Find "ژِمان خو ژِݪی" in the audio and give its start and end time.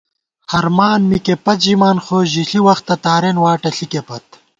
1.65-2.59